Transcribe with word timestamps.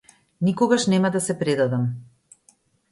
Никогаш 0.47 0.87
нема 0.93 1.13
да 1.17 1.21
се 1.27 1.39
предадам. 1.43 1.87